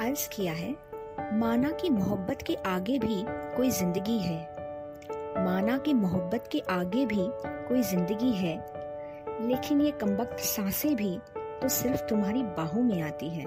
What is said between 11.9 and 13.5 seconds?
तुम्हारी बाहों में आती हैं।